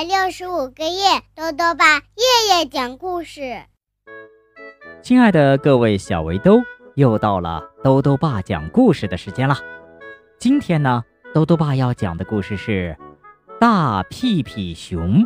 [0.00, 3.60] 百六十五个夜，豆豆爸夜夜讲故事。
[5.02, 6.58] 亲爱的各位小围兜，
[6.94, 9.58] 又到了豆豆爸讲故事的时间了。
[10.38, 11.04] 今天呢，
[11.34, 12.96] 豆豆爸要讲的故事是
[13.58, 15.22] 《大屁屁熊》，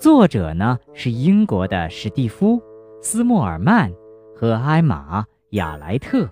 [0.00, 2.56] 作者呢是英国的史蒂夫·
[3.00, 3.92] 斯莫尔曼
[4.34, 6.28] 和艾玛·亚莱特，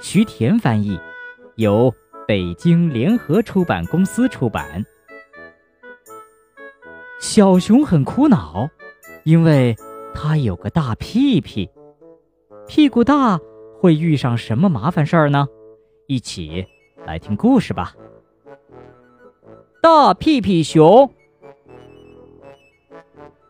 [0.00, 0.96] 徐田翻译，
[1.56, 1.92] 由
[2.28, 4.86] 北京联合出版公司出版。
[7.18, 8.68] 小熊很苦恼，
[9.24, 9.76] 因为
[10.14, 11.68] 它有个大屁屁。
[12.68, 13.40] 屁股大
[13.80, 15.48] 会遇上什么麻烦事儿呢？
[16.06, 16.66] 一起
[17.04, 17.94] 来听故事吧。
[19.82, 21.12] 大屁屁熊，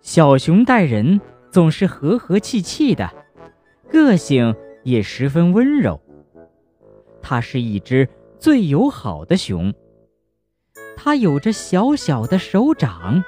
[0.01, 3.11] 小熊待人总是和和气气的，
[3.91, 6.01] 个性也十分温柔。
[7.21, 9.75] 它是一只最友好的熊。
[10.97, 13.23] 它有着小小的手掌。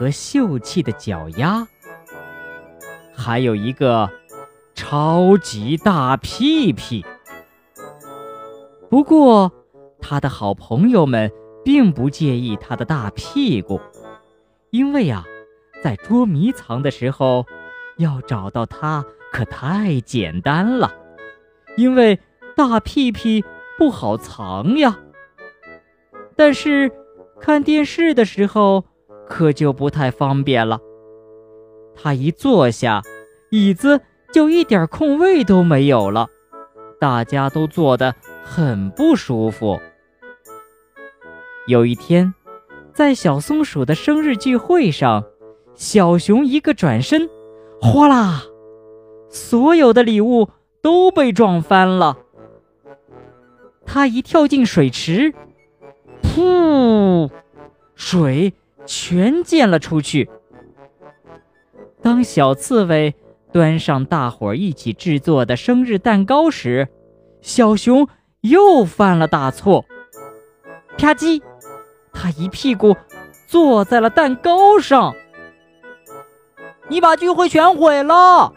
[0.00, 1.68] 和秀气的脚丫，
[3.14, 4.08] 还有一个
[4.74, 7.04] 超级大屁屁。
[8.88, 9.52] 不过，
[10.00, 11.30] 他的好朋友们
[11.62, 13.78] 并不介意他的大屁股，
[14.70, 15.22] 因为啊，
[15.84, 17.44] 在捉迷藏的时候，
[17.98, 20.94] 要找到他可太简单了，
[21.76, 22.18] 因为
[22.56, 23.44] 大屁屁
[23.76, 24.98] 不好藏呀。
[26.34, 26.90] 但是，
[27.38, 28.86] 看电视的时候。
[29.30, 30.80] 可就不太方便了。
[31.94, 33.00] 他一坐下，
[33.50, 34.00] 椅子
[34.32, 36.26] 就一点空位都没有了，
[36.98, 39.78] 大家都坐得很不舒服。
[41.68, 42.34] 有一天，
[42.92, 45.24] 在小松鼠的生日聚会上，
[45.74, 47.30] 小熊一个转身，
[47.80, 48.42] 哗啦，
[49.28, 50.48] 所有的礼物
[50.82, 52.18] 都被撞翻了。
[53.86, 55.32] 他一跳进水池，
[56.22, 57.30] 噗，
[57.94, 58.54] 水。
[58.86, 60.28] 全溅了出去。
[62.02, 63.14] 当小刺猬
[63.52, 66.88] 端上大伙儿一起制作的生日蛋糕时，
[67.42, 68.08] 小熊
[68.40, 69.84] 又犯了大错。
[70.96, 71.42] 啪叽，
[72.12, 72.96] 他一屁股
[73.46, 75.14] 坐在了蛋糕上。
[76.88, 78.52] 你把聚会全毁了！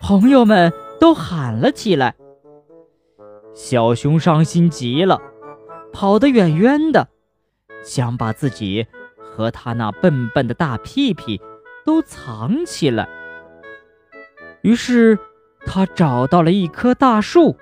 [0.00, 2.14] 朋友们都喊了起来。
[3.54, 5.20] 小熊伤心极了，
[5.92, 7.08] 跑得远远的，
[7.82, 8.86] 想把自己。
[9.38, 11.40] 和他那笨笨的大屁屁
[11.84, 13.08] 都藏起来。
[14.62, 15.16] 于是，
[15.64, 17.56] 他找到了一棵大树，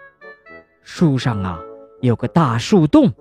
[0.81, 1.61] 树上啊
[2.01, 3.13] 有个大树洞。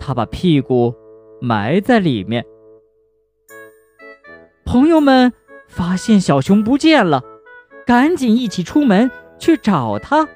[0.00, 0.92] 他把屁股
[1.40, 2.44] 埋在里面。
[4.64, 5.32] 朋友们
[5.68, 7.22] 发现小熊不见了，
[7.86, 10.28] 赶紧一起出门去找他。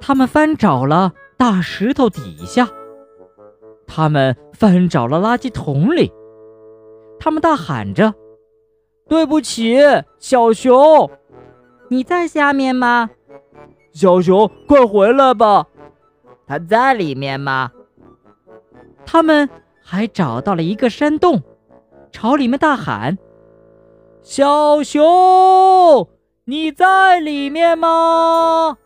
[0.00, 2.68] 他们翻找了大石头底下。
[3.86, 6.12] 他们翻找了垃圾桶里，
[7.18, 8.14] 他们大喊着
[9.08, 9.78] ：“对不起，
[10.18, 11.10] 小熊，
[11.88, 13.10] 你在下面吗？
[13.92, 15.66] 小熊，快回来吧！
[16.46, 17.70] 他在里面吗？”
[19.06, 19.48] 他们
[19.82, 21.42] 还找到了一个山洞，
[22.10, 23.18] 朝里面大喊
[24.22, 26.08] ：“小熊，
[26.46, 28.78] 你在里面吗？”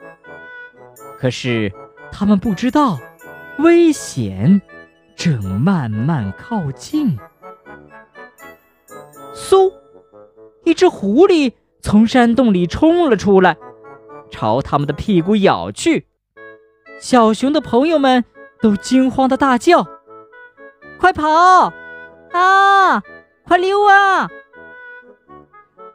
[1.19, 1.73] 可是
[2.13, 2.99] 他们不知道
[3.59, 4.61] 危险。
[5.19, 7.19] 正慢慢靠近，
[9.35, 9.73] 嗖！
[10.63, 13.57] 一只狐狸从山洞里冲了出来，
[14.31, 16.07] 朝他们的屁股咬去。
[17.01, 18.25] 小熊的朋友们
[18.63, 19.85] 都惊慌的大叫
[21.01, 21.73] ：“快跑！
[22.31, 23.03] 啊，
[23.45, 24.29] 快溜啊！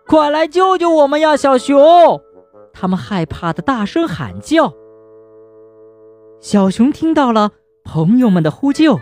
[0.05, 2.21] 快来救救我们呀，小熊！”
[2.73, 4.73] 他们害怕的大声喊叫。
[6.41, 7.51] 小熊听到了
[7.85, 8.99] 朋友们的呼救。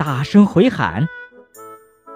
[0.00, 1.06] 大声回喊：“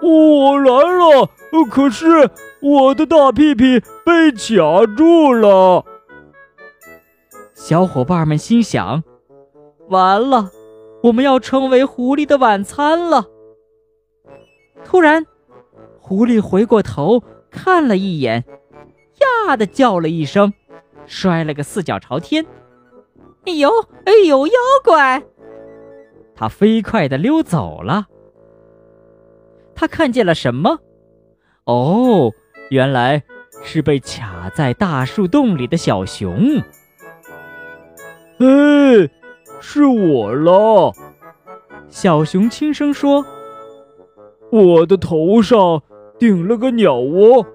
[0.01, 1.29] 我来了！
[1.69, 5.85] 可是我的大屁屁被卡住了。”
[7.53, 9.03] 小伙伴们心想
[9.89, 10.49] ：“完了，
[11.03, 13.27] 我们要成为狐狸的晚餐了。”
[14.83, 15.27] 突然，
[15.99, 17.21] 狐狸回过头
[17.51, 18.43] 看了一眼，
[19.45, 20.51] 呀的叫了一声，
[21.05, 22.47] 摔了个四脚朝天。
[23.45, 23.69] “哎呦，
[24.05, 24.53] 哎呦，妖
[24.83, 25.21] 怪！”
[26.35, 28.07] 他飞快地溜走了。
[29.73, 30.79] 他看见了什么？
[31.65, 32.31] 哦，
[32.69, 33.23] 原来
[33.63, 36.61] 是被卡在大树洞里的小熊。
[38.39, 39.09] 哎，
[39.61, 40.93] 是我了！
[41.87, 43.25] 小熊轻声说
[44.51, 45.81] ：“我的头上
[46.19, 47.45] 顶了个鸟窝，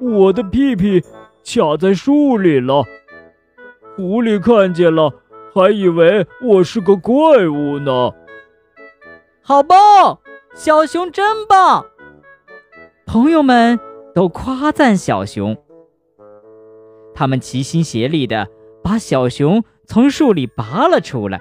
[0.00, 1.00] 我的屁屁
[1.44, 2.84] 卡在树里了。
[3.96, 5.12] 狐狸看见了。”
[5.58, 8.12] 还以为我是个怪物呢，
[9.42, 10.20] 好棒！
[10.54, 11.84] 小熊真棒！
[13.04, 13.80] 朋友们
[14.14, 15.56] 都夸赞小熊。
[17.12, 18.46] 他们齐心协力的
[18.84, 21.40] 把小熊从树里拔了出来。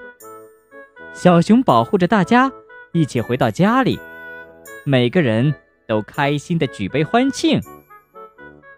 [1.14, 2.52] 小熊保护着大家，
[2.94, 4.00] 一起回到家里，
[4.84, 5.54] 每个人
[5.88, 7.62] 都开心的举杯欢庆。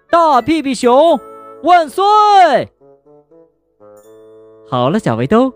[0.10, 1.18] 大屁屁熊
[1.64, 2.04] 万岁！
[4.71, 5.51] 好了，小围兜，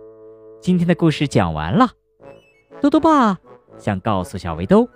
[0.59, 1.87] 今天的故事讲完了。
[2.81, 3.37] 多多爸
[3.77, 4.89] 想告诉小围兜，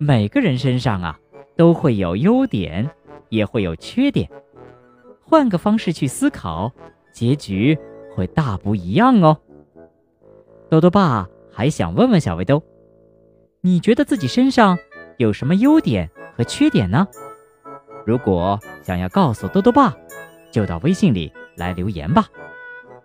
[0.00, 1.16] 每个人身上啊
[1.56, 2.90] 都会有优点，
[3.28, 4.28] 也会有缺点。
[5.22, 6.72] 换个方式去思考，
[7.12, 7.78] 结局
[8.16, 9.38] 会大不一样哦。
[10.68, 12.60] 多多爸还想问问小围兜，
[13.60, 14.76] 你觉得自己身上
[15.18, 17.06] 有什么优点和缺点呢？
[18.04, 19.96] 如果想要告诉多多爸，
[20.50, 22.26] 就到微信里来留言吧。